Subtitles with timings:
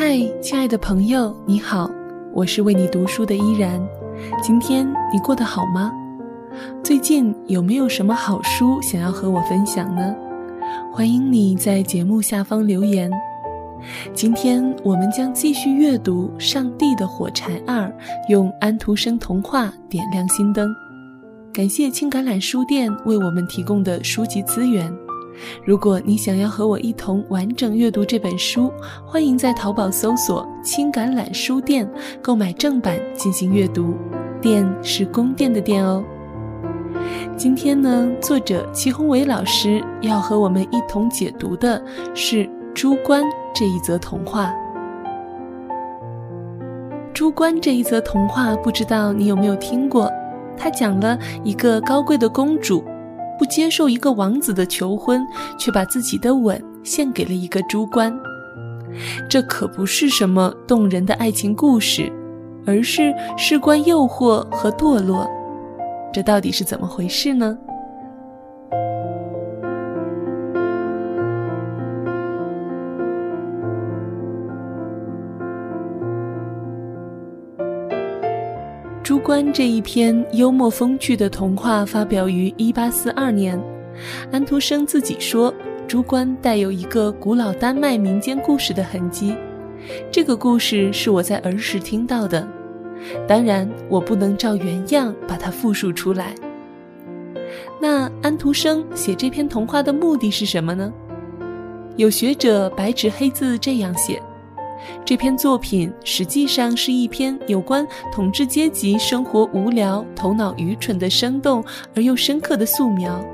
[0.00, 1.90] 嗨，亲爱的朋友，你好，
[2.32, 3.84] 我是为你读书的依然。
[4.40, 5.90] 今天你过得好吗？
[6.84, 10.14] 最近有没有什么好书想要和我分享呢？
[10.92, 13.10] 欢迎你在节目下方留言。
[14.14, 17.88] 今天我们将继续阅读《上帝的火柴二》，
[18.28, 20.72] 用安徒生童话点亮心灯。
[21.52, 24.96] 感谢青橄榄书店为我们提供的书籍资源。
[25.64, 28.72] 如果你想要和我一同完整阅读这本书，
[29.04, 31.88] 欢迎在淘宝搜索“青橄榄书店”
[32.22, 33.94] 购买正版进行阅读。
[34.40, 36.04] 店是宫殿的殿哦。
[37.36, 41.82] 今天呢，作者齐宏伟老师要和我们一同解读的
[42.14, 43.20] 是《猪倌》
[43.54, 44.46] 这一则童话。
[47.12, 50.10] 《猪倌》这一则童话，不知道你有没有听过？
[50.56, 52.84] 它讲了一个高贵的公主，
[53.38, 55.24] 不接受一个王子的求婚，
[55.58, 58.12] 却把自己的吻献给了一个猪倌。
[59.28, 62.10] 这可不是什么动人的爱情故事，
[62.66, 65.28] 而是事关诱惑和堕落。
[66.12, 67.56] 这到底是怎么回事呢？
[79.28, 83.62] 《猪倌》这一篇幽默风趣的童话发表于1842年。
[84.32, 85.52] 安徒生自己说，
[85.86, 89.36] 《猪倌》带有一个古老丹麦民间故事的痕迹。
[90.10, 92.48] 这个故事是我在儿时听到的，
[93.26, 96.34] 当然我不能照原样把它复述出来。
[97.78, 100.90] 那安徒生写这篇童话的目的是什么呢？
[101.96, 104.22] 有学者白纸黑字这样写。
[105.04, 113.24] 这篇作品实际上是一篇有关统治阶级生活无聊、头脑愚蠢的生动而又深刻的素描。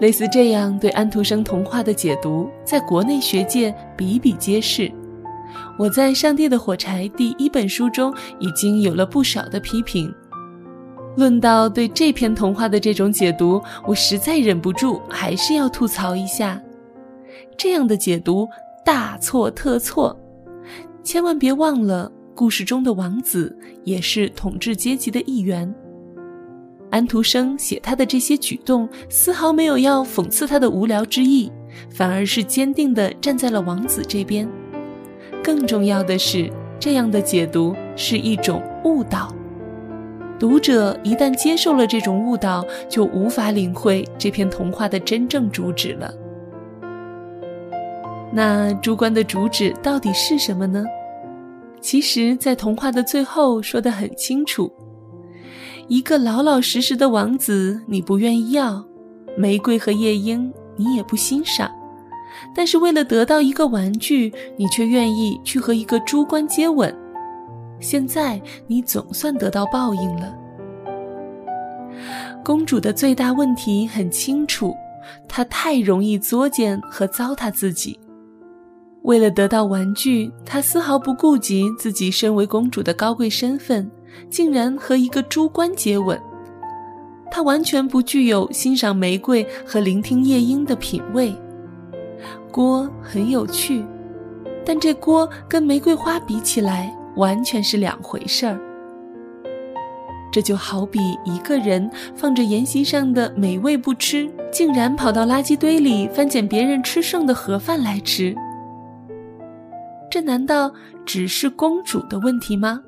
[0.00, 4.90] 类似这样对安徒生童话的解读，在国内学界比比皆是。
[5.78, 10.12] 我在《上帝的火柴》第一本书中已经有了不少的批评。
[11.14, 16.60] 论到对这篇童话的这种解读，我实在忍不住还是要吐槽一下：
[17.56, 18.48] 这样的解读
[18.82, 20.18] 大错特错。
[21.02, 25.72] 千万别忘了，故事中的王子也是统治阶级的一员。
[26.90, 31.50] 安徒生写他的这些举动，丝毫没有要讽刺他的无聊之意，
[31.90, 34.48] 反而是坚定地站在了王子这边。
[35.42, 36.48] 更重要的是，
[36.78, 39.34] 这样的解读是一种误导。
[40.38, 46.12] 读者一旦接受了这种误导，就无法领会这篇童话的真正主旨了。
[48.32, 50.84] 那猪倌的主旨到底是什么呢？
[51.80, 54.72] 其实，在童话的最后说得很清楚：
[55.88, 58.82] 一个老老实实的王子，你不愿意要；
[59.36, 61.70] 玫瑰和夜莺，你也不欣赏。
[62.54, 66.96] 但是，为了得到一个玩具，你却愿意去和一个猪倌接吻。
[67.80, 70.34] 现在，你总算得到报应了。
[72.44, 74.74] 公主的最大问题很清楚，
[75.28, 77.98] 她太容易作践和糟蹋自己。
[79.02, 83.90] 为了得到玩具，她丝毫不顾及自己身为公主的高贵身份，
[84.30, 86.20] 竟然和一个猪倌接吻。
[87.30, 91.34] 她完全不具有欣赏玫瑰和聆听夜莺的品味。
[92.50, 93.84] 锅很有趣，
[94.64, 98.60] 但这锅跟玫瑰花比起来，完全是两回事儿。
[100.30, 108.34] 这就好比一个人放着筵席上的美味不吃，竟然跑到垃圾堆里翻捡别人吃剩的盒饭来吃。
[110.12, 110.70] 这难道
[111.06, 112.82] 只是公主的问题吗？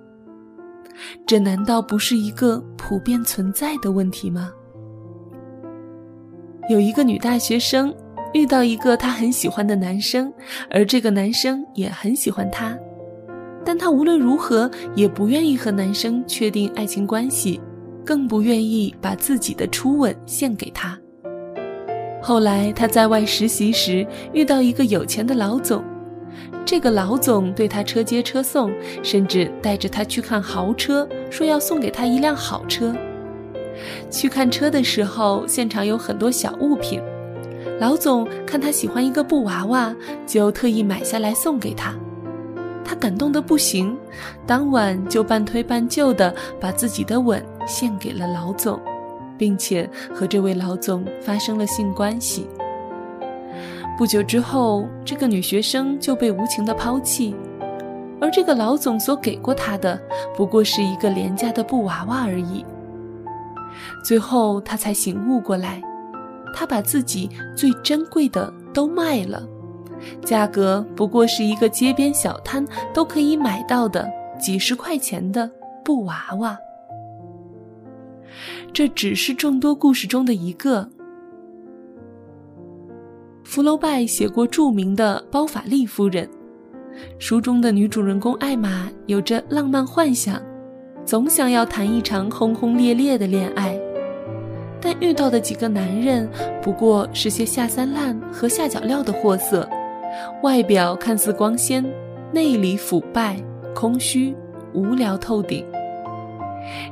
[1.24, 4.50] 这难道不是一个普遍存在的问题吗？
[6.68, 7.94] 有一个女大学生
[8.34, 10.30] 遇到一个她很喜欢的男生，
[10.68, 12.76] 而这个男生也很喜欢她，
[13.64, 17.58] 但她无论如何也不愿意和男生确定爱情关系，
[18.04, 20.98] 更不愿意把自己的初吻献给他。
[22.20, 25.82] 后来她在外实习时遇到一个有钱的老总。
[26.66, 28.72] 这个老总对他车接车送，
[29.02, 32.94] 甚至带着他去看豪车，说要送给他一辆好车。
[34.10, 37.02] 去看车的时候，现场有很多小物品。
[37.78, 39.94] 老总看他喜欢一个布娃娃，
[40.26, 41.94] 就特意买下来送给他。
[42.82, 43.96] 他感动得不行，
[44.46, 48.80] 当晚就半推半就地把自己的吻献给了老总，
[49.36, 52.46] 并且和这位老总发生了性关系。
[53.96, 57.34] 不久之后，这个女学生就被无情的抛弃，
[58.20, 60.00] 而这个老总所给过她的，
[60.36, 62.64] 不过是一个廉价的布娃娃而已。
[64.04, 65.80] 最后，她才醒悟过来，
[66.52, 69.46] 她把自己最珍贵的都卖了，
[70.24, 75.48] 价格不过是一个街边小摊都可以买到的几十块钱的
[75.84, 76.58] 布娃娃。
[78.72, 80.90] 这只是众多故事中的一个。
[83.54, 86.26] 福楼拜写过著名的《包法利夫人》，
[87.20, 90.42] 书中的女主人公艾玛有着浪漫幻想，
[91.04, 93.78] 总想要谈一场轰轰烈烈的恋爱，
[94.80, 96.28] 但遇到的几个男人
[96.60, 99.68] 不过是些下三滥和下脚料的货色，
[100.42, 101.84] 外表看似光鲜，
[102.32, 103.36] 内里腐败、
[103.72, 104.34] 空虚、
[104.72, 105.64] 无聊透顶。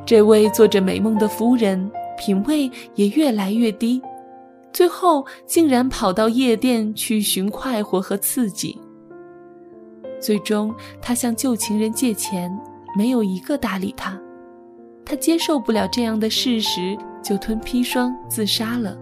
[0.07, 4.01] 这位做着美梦的夫人，品味也越来越低。
[4.73, 8.79] 最后竟然跑到夜店去寻快活和刺激。
[10.21, 12.57] 最终，他向旧情人借钱，
[12.97, 14.19] 没有一个搭理他。
[15.05, 18.97] 他接受不了这样的事实，就吞砒霜自杀了。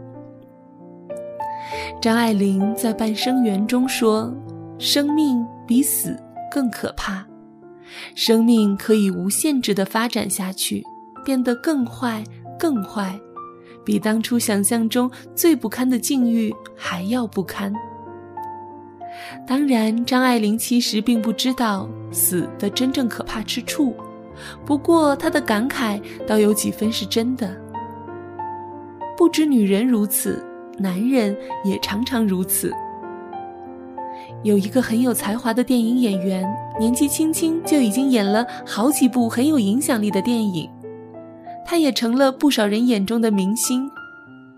[2.01, 4.35] 张爱玲在《半生缘》中说
[4.79, 6.17] ：“生命比死
[6.51, 7.25] 更可怕，
[8.15, 10.83] 生命可以无限制地发展下去，
[11.25, 12.25] 变得更坏，
[12.59, 13.21] 更坏。”
[13.91, 17.75] 比当初想象中最不堪的境遇还要不堪。
[19.45, 23.93] 当然，张爱玲其实并不知道死的真正可怕之处，
[24.65, 27.53] 不过她的感慨倒有几分是真的。
[29.19, 30.41] 不止女人如此，
[30.79, 32.73] 男人也常常如此。
[34.45, 36.49] 有一个很有才华的电影演员，
[36.79, 40.71] 年纪轻轻就已经演了好几部很有影响力的电影。
[41.71, 43.89] 他也成了不少人眼中的明星，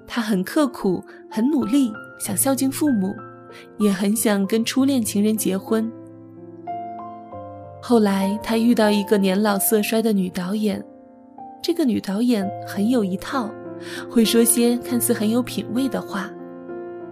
[0.07, 3.15] 他很刻苦，很努力，想孝敬父母，
[3.79, 5.93] 也很想跟初恋情人结婚。
[7.83, 10.83] 后来他遇到一个年老色衰的女导演，
[11.63, 13.51] 这个女导演很有一套，
[14.09, 16.31] 会说些看似很有品味的话，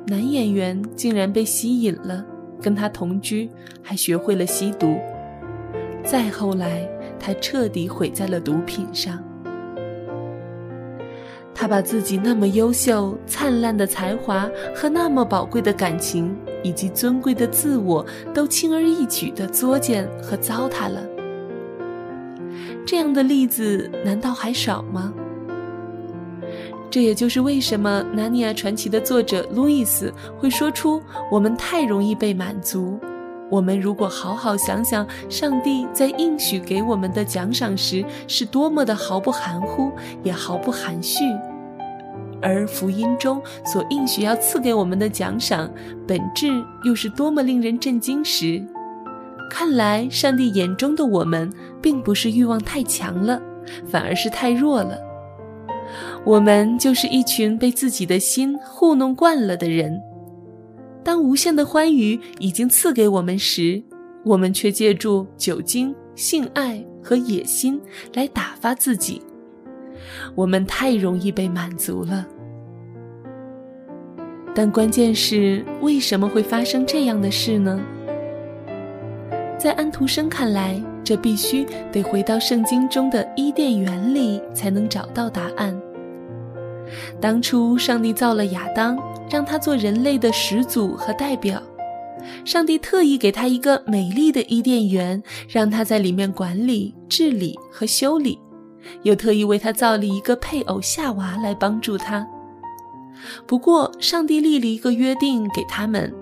[0.07, 2.25] 男演员竟然被吸引了，
[2.59, 3.51] 跟他同居，
[3.83, 4.97] 还学会了吸毒。
[6.03, 6.89] 再后来，
[7.19, 9.23] 他彻底毁在了毒品上。
[11.61, 18.03] 他把自己那么优秀、灿烂的才华和那么宝贵的感情，以及尊贵的自我，
[18.33, 21.03] 都轻而易举地作践和糟蹋了。
[22.87, 25.13] 这样的例子难道还少吗？
[26.89, 32.99] 这也就是为什么《纳尼亚传奇》的作者路易斯会说出：“我们太容易被满足。
[33.51, 39.93] 我们如果好好想想，上帝在应许给我们的奖赏时，是多么的毫不含糊，
[40.23, 41.23] 也毫不含蓄。”
[42.43, 45.71] 而福音中所应许要赐给我们的奖赏，
[46.07, 46.49] 本质
[46.85, 48.63] 又是多么令人震惊时，
[49.51, 51.53] 看来上帝眼中的我们，
[51.83, 53.41] 并不是欲望太强了，
[53.87, 54.99] 反而是太弱了。
[56.25, 60.01] 我们就是一群被自己的心糊弄惯了的人。
[61.03, 63.83] 当无限的欢愉已经赐给我们时，
[64.25, 67.81] 我们却借助酒精、性爱和野心
[68.15, 69.21] 来打发自己。
[70.35, 72.27] 我们太容易被满足了，
[74.55, 77.81] 但关键是为什么会发生这样的事呢？
[79.59, 85.79] 在安徒生看来，这必须得回到圣经中的伊甸园里才能找到答案。
[87.21, 88.99] 当初上帝造了亚当，
[89.31, 91.63] 让他做人类的始祖和代表，
[92.45, 98.39] 上帝特意给他一个美丽的伊甸园，让他在里面管理、治理和修理。
[99.03, 102.27] 又特意为他造了一个配偶夏娃来帮助他。
[103.47, 106.13] 不过，上帝立了一个约定给他们：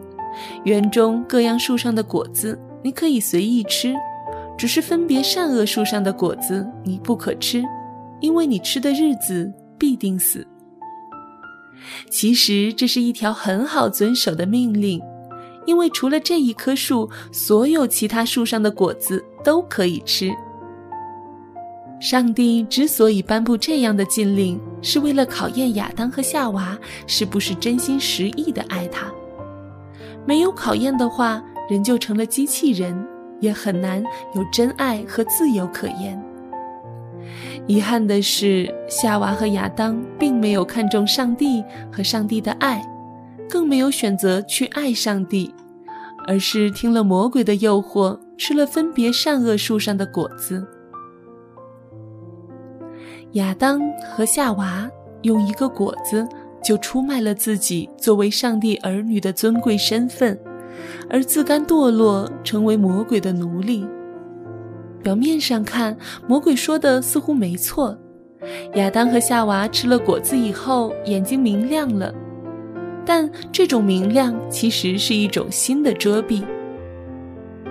[0.64, 3.94] 园中各样树上的果子你可以随意吃，
[4.56, 7.62] 只是分别善恶树上的果子你不可吃，
[8.20, 10.46] 因为你吃的日子必定死。
[12.10, 15.00] 其实这是一条很好遵守的命令，
[15.64, 20.32] 因为除了这一棵树，所有其他树上的果子都可以吃。
[22.00, 29.06] 上帝之所以颁布这样的禁令，是为了考验亚当和夏娃是不是真心实意的爱他。
[30.24, 33.04] 没有考验的话，人就成了机器人，
[33.40, 34.02] 也很难
[34.34, 36.22] 有真爱和自由可言。
[37.66, 42.80] 遗憾的是，夏娃和亚当并没有看重上帝和上帝的爱，
[43.50, 45.52] 更没有选择去爱上帝，
[46.28, 50.64] 而是听了魔鬼的诱惑，吃了分别善恶树上的果子。
[53.32, 54.90] 亚当和夏娃
[55.22, 56.26] 用一个果子
[56.64, 60.38] 就出卖了自己作为上帝儿女的尊贵身份，
[61.10, 63.86] 而自甘堕落，成为魔鬼的奴隶。
[65.02, 67.96] 表面上看，魔鬼说的似乎没错。
[68.74, 72.12] 亚当和夏娃吃了果子以后，眼睛明亮了，
[73.04, 76.42] 但这种明亮其实是一种新的遮蔽。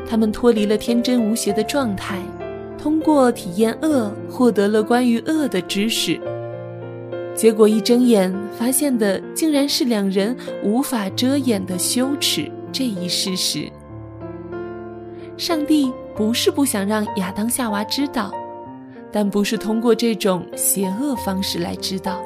[0.08, 2.20] 他们脱离了天真无邪的状态，
[2.78, 6.20] 通过体验恶获得了关于恶的知识。
[7.36, 13.70] 结果一睁眼，发现的竟然是两人无法遮掩的羞耻这一事实。
[15.38, 18.32] 上帝不是不想让亚当夏娃知道，
[19.12, 22.20] 但不是通过这种邪恶方式来知道。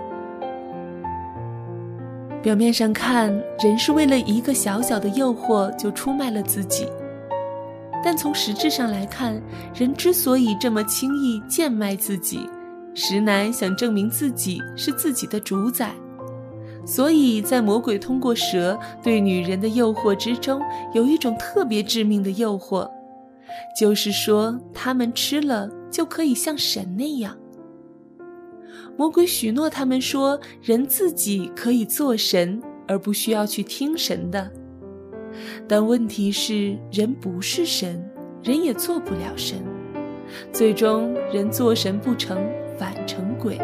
[2.42, 3.30] 表面上看，
[3.62, 6.88] 人是为了一个小小的诱惑就出卖了自己，
[8.04, 9.42] 但从实质上来看，
[9.76, 12.50] 人之所以这么轻易贱卖自己。
[12.94, 15.94] 实乃想证明自己是自己的主宰，
[16.86, 20.62] 所以在魔鬼通过蛇对女人的诱惑之中，
[20.94, 22.90] 有一种特别致命的诱惑，
[23.80, 27.38] 就是说他们吃了就可以像神那样。
[28.98, 34.52] 魔鬼许诺他们说，人自己可以做神，而不需要去听神的。
[35.68, 38.04] 但问题是，人不是神，
[38.44, 39.58] 人也做不了神，
[40.52, 42.38] 最终人做神不成。
[42.80, 43.60] 反成鬼，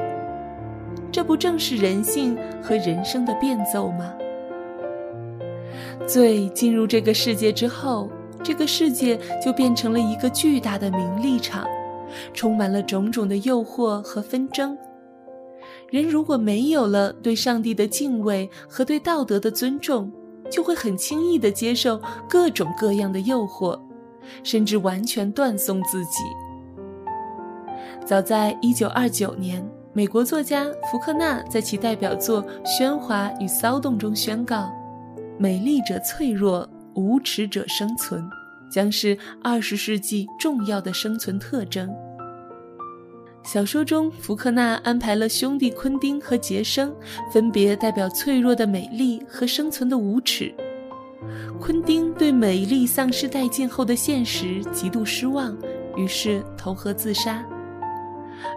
[1.11, 4.13] 这不正是人性和人生的变奏吗？
[6.05, 8.11] 罪进入这个世界之后，
[8.43, 11.67] 这个世界就变成了一个巨大的名利场，
[12.31, 14.77] 充满了种种的诱惑和纷争。
[15.89, 20.11] 人如果没有了对上帝的敬畏和对道德的尊重，
[20.49, 23.79] 就会很轻易地接受各种各样的诱惑，
[24.43, 26.23] 甚至完全断送自己。
[28.05, 34.71] 早在1929年，美国作家福克纳在其代表作《喧哗与骚动》中宣告
[35.37, 38.23] ：“美丽者脆弱，无耻者生存，
[38.71, 41.93] 将是20世纪重要的生存特征。”
[43.47, 46.93] 小说中，福克纳安排了兄弟昆丁和杰生，
[47.31, 50.53] 分别代表脆弱的美丽和生存的无耻。
[51.57, 55.57] 昆丁对美丽丧失殆尽后的现实极度失望，
[55.95, 57.41] 于是投河自杀。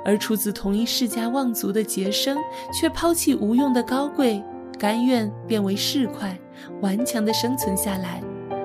[0.05, 2.37] 而出自同一世家望族的杰生，
[2.75, 4.43] 却抛弃无用的高贵，
[4.77, 6.37] 甘愿变为市侩，
[6.81, 8.21] 顽强地生存下来，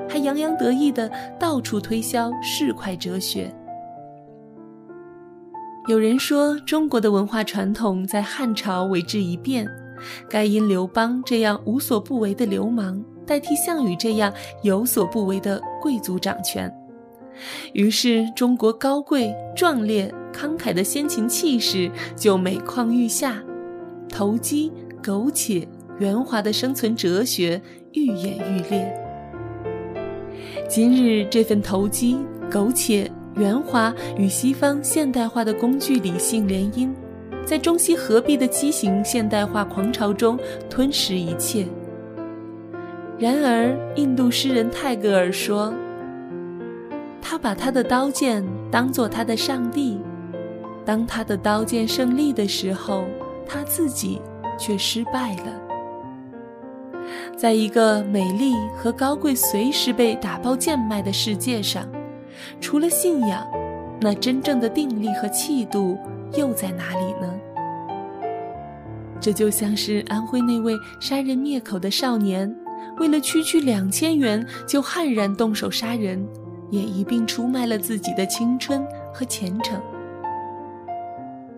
[0.10, 1.08] 还洋洋得意地
[1.39, 3.53] 到处推销市侩哲学。
[5.87, 9.69] 有人说，中国的文化传统在汉朝为之一变，
[10.27, 16.73] 该因刘邦这样无所不为的流氓，代替项羽这样有所不为的贵族掌权。
[17.73, 23.43] 于是，中国高贵、壮烈、慷慨的先秦气势就每况愈下，
[24.09, 24.71] 投机、
[25.03, 25.67] 苟且、
[25.99, 27.61] 圆滑的生存哲学
[27.93, 28.91] 愈演愈烈。
[30.67, 32.17] 今日，这份投机、
[32.49, 36.89] 苟且、圆滑与西方现代化的工具理性联姻，
[37.45, 40.39] 在中西合璧的畸形现代化狂潮中
[40.69, 41.67] 吞噬一切。
[43.19, 45.73] 然而，印度诗人泰戈尔说。
[47.21, 49.99] 他把他的刀剑当做他的上帝，
[50.85, 53.03] 当他的刀剑胜利的时候，
[53.47, 54.21] 他自己
[54.59, 55.61] 却失败了。
[57.35, 61.87] 在一个美丽和高贵随时被打包贱卖的世界上，
[62.59, 63.45] 除了信仰，
[64.01, 65.97] 那真正的定力和气度
[66.33, 67.33] 又在哪里呢？
[69.19, 72.55] 这就像是安徽那位杀人灭口的少年，
[72.99, 76.25] 为了区区两千元就悍然动手杀人。
[76.71, 79.79] 也一并出卖了自己的青春和前程。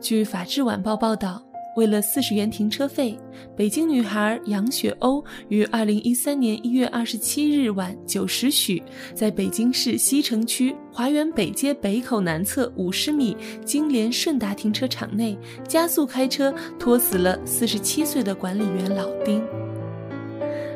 [0.01, 1.41] 据《法制晚报》报道，
[1.77, 3.15] 为了四十元停车费，
[3.55, 8.81] 北京女孩杨雪欧于二零一三年一月二十七日晚九时许，
[9.13, 19.43] 在北京市西城区华园北街北口南侧五十米金联顺达停车场内，加速开车拖死了四十七岁的管理员老丁。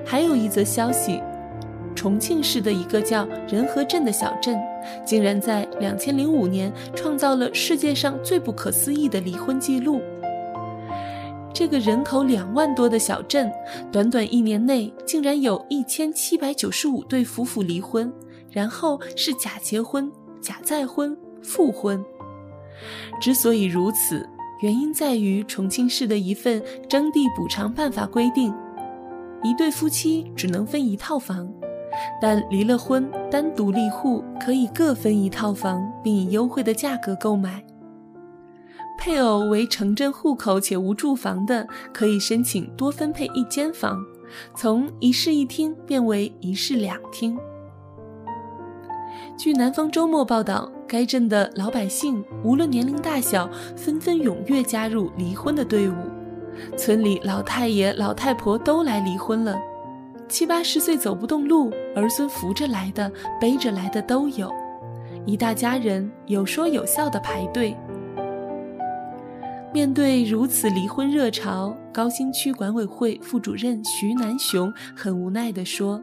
[0.05, 1.19] 还有一则消息。
[1.93, 4.57] 重庆市的一个叫仁和镇的小镇，
[5.05, 9.99] 竟然在两千零五年创造了世界上最不可思议的离婚记录。
[11.53, 13.51] 这个人口两万多的小镇，
[13.91, 18.11] 短短一年内竟然有一千七百九十五对夫妇离婚，
[18.49, 22.03] 然后是假结婚、假再婚、复婚。
[23.19, 24.27] 之所以如此，
[24.61, 28.53] 原因在于重庆市的一份征地补偿办法规定，
[29.43, 31.51] 一对夫妻只能分一套房。
[32.21, 37.63] 但离了婚，单独立户可以各分一套房，并以优惠的价格购买。
[39.03, 43.99] 配偶为城镇户口且无住房的，可以申请多分配一间房，
[44.53, 47.35] 从一室一厅变为一室两厅。
[49.35, 55.95] 据南方周末报道，该镇的老百姓无论年龄大小，纷纷踊跃加入离婚的队伍，
[56.77, 59.59] 村里老太爷、老太婆都来离婚了。
[60.29, 64.53] 七八十岁走不动路，儿孙扶着来的、背着来的都有，
[65.25, 67.75] 一大家人有说有笑的排队。
[69.73, 76.01] 面对如此离婚热潮，高新区管委会副主任徐南雄很无奈地说：“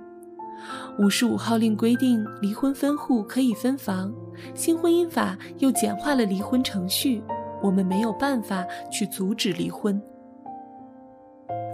[0.98, 4.10] 五十五号令规定离婚分户可以分房，
[4.54, 7.22] 新婚姻法又简化了离婚程序，
[7.62, 10.00] 我们没有办法去阻止离婚。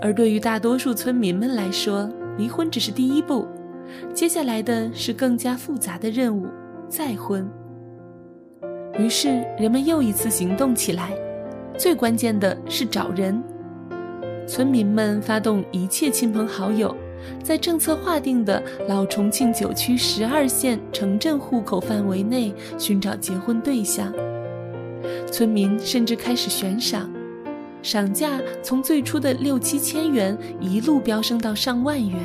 [0.02, 3.46] 而对于大多数村民们来说，离婚只是第一步，
[4.12, 6.48] 接下来的是更加复杂的任务——
[6.90, 7.48] 再婚。
[8.98, 11.16] 于是人们又一次行动起来。”
[11.76, 13.42] 最关键的是找人，
[14.46, 16.96] 村民们发动一切亲朋好友，
[17.42, 24.12] 在政策划定的老重庆九区十二县城镇户口范围内寻找结婚对象。
[25.30, 27.10] 村民甚至开始悬赏，
[27.82, 32.20] 赏价从最初的六七千元一路飙升到上万元。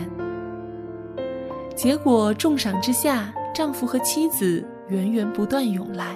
[1.76, 6.16] 结果重赏之下，丈夫和妻子源源不断涌来。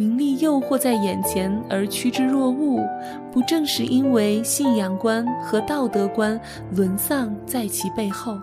[0.00, 2.82] 名利诱惑在眼前而趋之若鹜，
[3.30, 6.40] 不正是因为信仰观和道德观
[6.74, 8.38] 沦丧在其背后？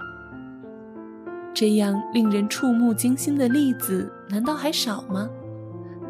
[1.55, 5.27] 这样令人触目惊心的例子难道还少吗？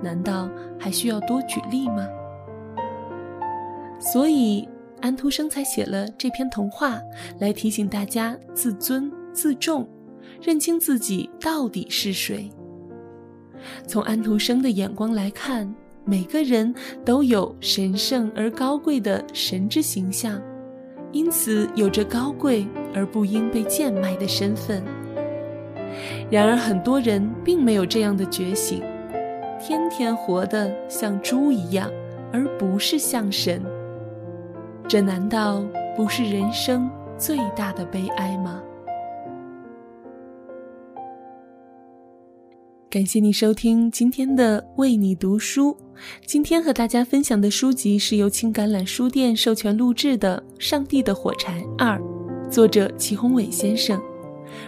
[0.04, 2.06] 难道还需要多举例吗？
[4.02, 4.68] 所以
[5.00, 7.00] 安徒生才写了这篇童话，
[7.40, 9.88] 来提醒大家自尊自重，
[10.42, 12.52] 认清自己到底是谁。
[13.86, 15.74] 从安徒生的眼光来看，
[16.06, 16.74] 每个人
[17.04, 20.42] 都有神圣而高贵的神之形象，
[21.12, 24.84] 因此有着高贵而不应被贱卖的身份。
[26.30, 28.82] 然而，很多人并没有这样的觉醒，
[29.60, 31.90] 天天活得像猪一样，
[32.32, 33.62] 而不是像神。
[34.88, 38.62] 这难道不是人生最大的悲哀吗？
[42.90, 45.76] 感谢你收听今天的为你读书。
[46.26, 52.00] 今天和大家分享的书籍是由青橄榄书店授权录制的《上帝的火柴二》，
[52.50, 54.02] 作者齐宏伟先生。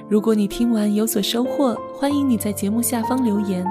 [0.10, 3.66] 如果你听完有所收获，欢迎你在节目下方留言。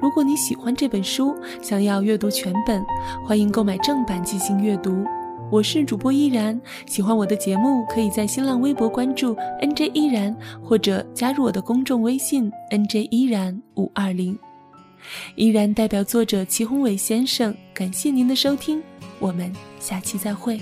[0.00, 2.82] 如果你喜欢这本书，想要阅读全本，
[3.26, 5.04] 欢迎购买正版进行阅读。
[5.52, 14.38] 我是主播依然，喜欢我的节目，可以在新浪微博关注 NJ 依然，或者加入我的公众微信 NJ 依然五二零。
[15.34, 18.82] 依然代表作者齐宏伟先生，感谢您的收听，
[19.18, 20.58] 我们下期再会。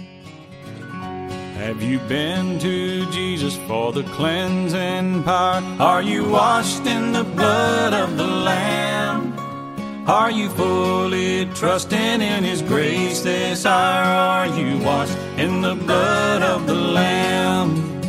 [1.61, 5.63] Have you been to Jesus for the cleansing power?
[5.79, 9.30] Are you washed in the blood of the Lamb?
[10.11, 14.03] Are you fully trusting in His grace this hour?
[14.03, 18.03] Are you washed in the blood of the Lamb?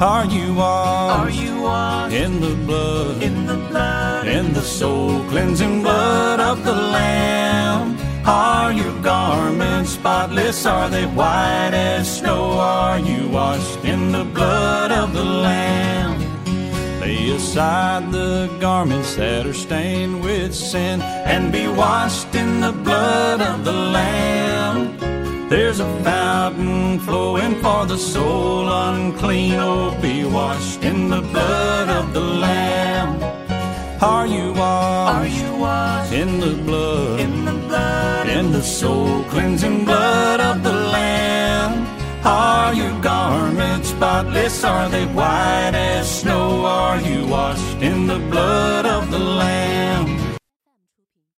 [0.00, 1.18] Are you washed?
[1.18, 3.20] Are you washed in the blood?
[3.24, 7.98] In the blood, in the soul cleansing blood of the Lamb?
[8.24, 10.64] Are your garments spotless?
[10.64, 12.52] Are they white as snow?
[12.52, 15.97] Are you washed in the blood of the Lamb?
[17.08, 23.40] Lay aside the garments that are stained with sin and be washed in the blood
[23.40, 24.78] of the Lamb.
[25.48, 29.54] There's a fountain flowing for the soul unclean.
[29.54, 33.10] Oh, be washed in the blood of the Lamb.
[34.02, 35.16] Are you washed?
[35.16, 37.20] Are you washed in the blood?
[37.20, 41.72] In the blood, in the soul cleansing blood of the Lamb.
[42.22, 43.57] Are your garments
[43.98, 44.62] spotless?
[44.62, 46.64] Are they white as snow?
[46.64, 50.27] Are you washed in the blood of the Lamb?